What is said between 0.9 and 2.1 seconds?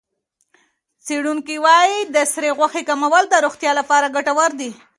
څېړونکي وايي